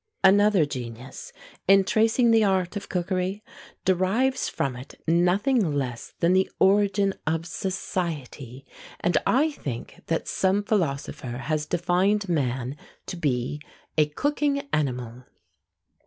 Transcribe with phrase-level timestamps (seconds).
[0.23, 1.31] Another genius,
[1.67, 3.43] in tracing the art of cookery,
[3.85, 8.65] derives from it nothing less than the origin of society;
[9.01, 13.61] and I think that some philosopher has defined man to be
[13.95, 15.25] "a cooking animal."